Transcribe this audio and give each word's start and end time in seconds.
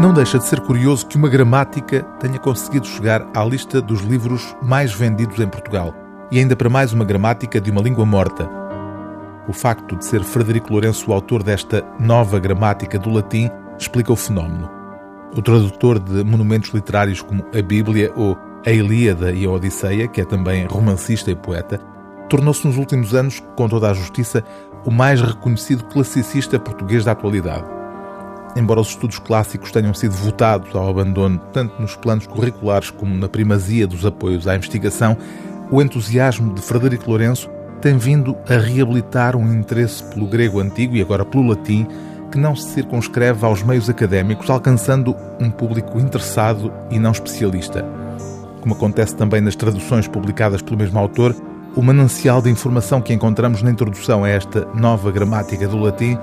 Não 0.00 0.12
deixa 0.12 0.38
de 0.38 0.44
ser 0.44 0.60
curioso 0.60 1.06
que 1.06 1.16
uma 1.16 1.28
gramática 1.28 2.02
tenha 2.18 2.38
conseguido 2.38 2.84
chegar 2.84 3.24
à 3.32 3.44
lista 3.44 3.80
dos 3.80 4.00
livros 4.00 4.54
mais 4.60 4.92
vendidos 4.92 5.38
em 5.38 5.46
Portugal. 5.46 5.94
E 6.32 6.38
ainda 6.40 6.56
para 6.56 6.68
mais 6.68 6.92
uma 6.92 7.04
gramática 7.04 7.60
de 7.60 7.70
uma 7.70 7.80
língua 7.80 8.04
morta. 8.04 8.50
O 9.48 9.52
facto 9.52 9.94
de 9.94 10.04
ser 10.04 10.24
Frederico 10.24 10.72
Lourenço 10.72 11.08
o 11.08 11.14
autor 11.14 11.44
desta 11.44 11.84
nova 12.00 12.40
gramática 12.40 12.98
do 12.98 13.08
latim 13.08 13.48
explica 13.78 14.12
o 14.12 14.16
fenómeno. 14.16 14.68
O 15.36 15.40
tradutor 15.40 16.00
de 16.00 16.24
monumentos 16.24 16.70
literários 16.70 17.22
como 17.22 17.44
a 17.56 17.62
Bíblia 17.62 18.12
ou 18.16 18.36
a 18.66 18.70
Ilíada 18.72 19.30
e 19.30 19.46
a 19.46 19.50
Odisseia, 19.50 20.08
que 20.08 20.20
é 20.20 20.24
também 20.24 20.66
romancista 20.66 21.30
e 21.30 21.36
poeta, 21.36 21.78
tornou-se 22.28 22.66
nos 22.66 22.76
últimos 22.76 23.14
anos, 23.14 23.40
com 23.56 23.68
toda 23.68 23.90
a 23.90 23.94
justiça, 23.94 24.42
o 24.84 24.90
mais 24.90 25.20
reconhecido 25.20 25.84
classicista 25.84 26.58
português 26.58 27.04
da 27.04 27.12
atualidade. 27.12 27.83
Embora 28.56 28.80
os 28.80 28.88
estudos 28.90 29.18
clássicos 29.18 29.72
tenham 29.72 29.92
sido 29.92 30.12
votados 30.12 30.74
ao 30.74 30.88
abandono 30.88 31.40
tanto 31.52 31.80
nos 31.80 31.96
planos 31.96 32.26
curriculares 32.26 32.90
como 32.90 33.14
na 33.14 33.28
primazia 33.28 33.86
dos 33.86 34.06
apoios 34.06 34.46
à 34.46 34.54
investigação, 34.54 35.16
o 35.70 35.82
entusiasmo 35.82 36.54
de 36.54 36.62
Frederico 36.62 37.10
Lourenço 37.10 37.50
tem 37.80 37.98
vindo 37.98 38.36
a 38.48 38.56
reabilitar 38.56 39.36
um 39.36 39.52
interesse 39.52 40.04
pelo 40.04 40.26
grego 40.26 40.60
antigo 40.60 40.94
e 40.94 41.02
agora 41.02 41.24
pelo 41.24 41.48
latim 41.48 41.86
que 42.30 42.38
não 42.38 42.54
se 42.56 42.70
circunscreve 42.70 43.44
aos 43.44 43.62
meios 43.62 43.88
académicos, 43.90 44.48
alcançando 44.50 45.14
um 45.40 45.50
público 45.50 45.98
interessado 45.98 46.72
e 46.90 46.98
não 46.98 47.12
especialista. 47.12 47.84
Como 48.60 48.74
acontece 48.74 49.14
também 49.14 49.40
nas 49.40 49.54
traduções 49.54 50.08
publicadas 50.08 50.62
pelo 50.62 50.78
mesmo 50.78 50.98
autor, 50.98 51.36
o 51.76 51.82
manancial 51.82 52.40
de 52.40 52.50
informação 52.50 53.00
que 53.00 53.12
encontramos 53.12 53.62
na 53.62 53.70
introdução 53.70 54.24
a 54.24 54.28
esta 54.28 54.66
nova 54.74 55.12
gramática 55.12 55.68
do 55.68 55.78
latim 55.78 56.16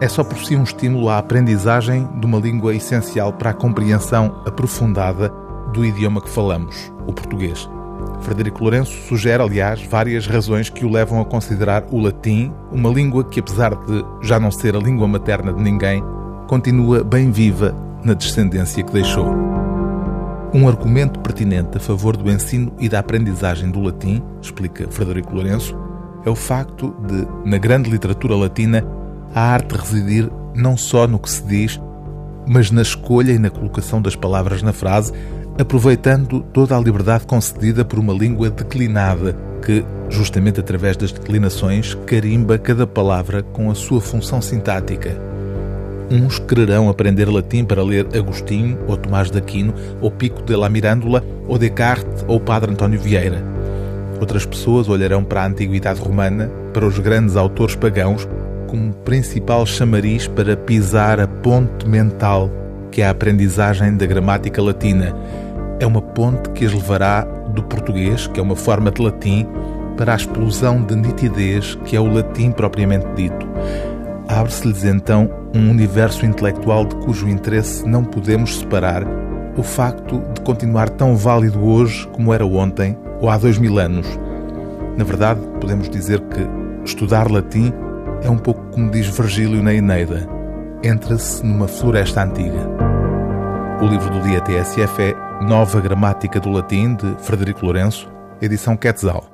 é 0.00 0.08
só 0.08 0.24
por 0.24 0.38
si 0.38 0.56
um 0.56 0.62
estímulo 0.62 1.08
à 1.08 1.18
aprendizagem 1.18 2.08
de 2.18 2.26
uma 2.26 2.38
língua 2.38 2.74
essencial 2.74 3.32
para 3.32 3.50
a 3.50 3.54
compreensão 3.54 4.42
aprofundada 4.46 5.32
do 5.72 5.84
idioma 5.84 6.20
que 6.20 6.30
falamos, 6.30 6.92
o 7.06 7.12
português. 7.12 7.68
Frederico 8.20 8.62
Lourenço 8.62 8.92
sugere, 9.08 9.42
aliás, 9.42 9.82
várias 9.82 10.26
razões 10.26 10.68
que 10.68 10.84
o 10.84 10.90
levam 10.90 11.20
a 11.20 11.24
considerar 11.24 11.84
o 11.90 12.00
latim 12.00 12.52
uma 12.72 12.88
língua 12.90 13.24
que, 13.24 13.40
apesar 13.40 13.74
de 13.74 14.04
já 14.22 14.38
não 14.38 14.50
ser 14.50 14.74
a 14.74 14.78
língua 14.78 15.06
materna 15.06 15.52
de 15.52 15.62
ninguém, 15.62 16.02
continua 16.46 17.02
bem 17.04 17.30
viva 17.30 17.74
na 18.02 18.14
descendência 18.14 18.82
que 18.82 18.92
deixou. 18.92 19.26
Um 20.52 20.68
argumento 20.68 21.18
pertinente 21.20 21.76
a 21.76 21.80
favor 21.80 22.16
do 22.16 22.30
ensino 22.30 22.72
e 22.78 22.88
da 22.88 23.00
aprendizagem 23.00 23.70
do 23.70 23.80
latim, 23.80 24.22
explica 24.40 24.88
Frederico 24.90 25.34
Lourenço, 25.34 25.76
é 26.24 26.30
o 26.30 26.36
facto 26.36 26.94
de, 27.06 27.26
na 27.48 27.58
grande 27.58 27.90
literatura 27.90 28.36
latina, 28.36 28.84
a 29.34 29.40
arte 29.40 29.76
residir 29.76 30.30
não 30.54 30.76
só 30.76 31.06
no 31.06 31.18
que 31.18 31.28
se 31.28 31.42
diz, 31.44 31.80
mas 32.46 32.70
na 32.70 32.82
escolha 32.82 33.32
e 33.32 33.38
na 33.38 33.50
colocação 33.50 34.00
das 34.00 34.14
palavras 34.14 34.62
na 34.62 34.72
frase, 34.72 35.12
aproveitando 35.58 36.40
toda 36.52 36.76
a 36.76 36.80
liberdade 36.80 37.26
concedida 37.26 37.84
por 37.84 37.98
uma 37.98 38.12
língua 38.12 38.50
declinada, 38.50 39.36
que, 39.62 39.84
justamente 40.08 40.60
através 40.60 40.96
das 40.96 41.10
declinações, 41.10 41.94
carimba 42.06 42.58
cada 42.58 42.86
palavra 42.86 43.42
com 43.42 43.70
a 43.70 43.74
sua 43.74 44.00
função 44.00 44.40
sintática. 44.40 45.16
Uns 46.10 46.38
quererão 46.38 46.88
aprender 46.88 47.28
latim 47.28 47.64
para 47.64 47.82
ler 47.82 48.06
Agostinho, 48.14 48.78
ou 48.86 48.96
Tomás 48.96 49.30
de 49.30 49.38
Aquino, 49.38 49.74
ou 50.00 50.10
Pico 50.10 50.42
de 50.42 50.54
la 50.54 50.68
Mirándola, 50.68 51.24
ou 51.48 51.58
Descartes, 51.58 52.24
ou 52.28 52.38
Padre 52.38 52.72
António 52.72 53.00
Vieira. 53.00 53.42
Outras 54.20 54.44
pessoas 54.44 54.88
olharão 54.88 55.24
para 55.24 55.42
a 55.42 55.46
antiguidade 55.46 56.00
romana, 56.00 56.50
para 56.72 56.86
os 56.86 56.98
grandes 56.98 57.36
autores 57.36 57.74
pagãos, 57.74 58.28
como 58.64 58.92
principal 58.92 59.64
chamariz 59.66 60.26
para 60.26 60.56
pisar 60.56 61.20
a 61.20 61.26
ponte 61.26 61.88
mental 61.88 62.50
que 62.94 63.02
é 63.02 63.06
a 63.06 63.10
aprendizagem 63.10 63.96
da 63.96 64.06
gramática 64.06 64.62
latina. 64.62 65.12
É 65.80 65.86
uma 65.86 66.00
ponte 66.00 66.48
que 66.50 66.64
as 66.64 66.72
levará 66.72 67.22
do 67.22 67.60
português, 67.64 68.28
que 68.28 68.38
é 68.38 68.42
uma 68.42 68.54
forma 68.54 68.88
de 68.92 69.02
latim, 69.02 69.44
para 69.96 70.12
a 70.12 70.16
explosão 70.16 70.80
de 70.80 70.94
nitidez 70.94 71.74
que 71.84 71.96
é 71.96 72.00
o 72.00 72.06
latim 72.06 72.52
propriamente 72.52 73.06
dito. 73.16 73.48
Abre-se-lhes 74.28 74.84
então 74.84 75.28
um 75.52 75.70
universo 75.70 76.24
intelectual 76.24 76.84
de 76.84 76.94
cujo 76.96 77.28
interesse 77.28 77.84
não 77.84 78.04
podemos 78.04 78.58
separar 78.58 79.04
o 79.56 79.62
facto 79.62 80.22
de 80.32 80.40
continuar 80.42 80.88
tão 80.88 81.16
válido 81.16 81.64
hoje 81.64 82.06
como 82.12 82.32
era 82.32 82.46
ontem 82.46 82.96
ou 83.20 83.28
há 83.28 83.36
dois 83.36 83.58
mil 83.58 83.78
anos. 83.78 84.06
Na 84.96 85.04
verdade, 85.04 85.40
podemos 85.60 85.88
dizer 85.88 86.20
que 86.20 86.40
estudar 86.84 87.28
latim 87.28 87.72
é 88.24 88.30
um 88.30 88.38
pouco 88.38 88.64
como 88.72 88.90
diz 88.90 89.06
Virgílio 89.06 89.62
na 89.62 89.72
Eneida: 89.72 90.26
entra-se 90.82 91.44
numa 91.44 91.68
floresta 91.68 92.24
antiga. 92.24 92.68
O 93.80 93.86
livro 93.86 94.10
do 94.10 94.20
dia 94.22 94.40
TSF 94.40 95.02
é 95.02 95.44
Nova 95.44 95.80
Gramática 95.80 96.40
do 96.40 96.50
Latim, 96.50 96.94
de 96.94 97.14
Frederico 97.22 97.64
Lourenço, 97.64 98.10
edição 98.40 98.76
Quetzal. 98.76 99.33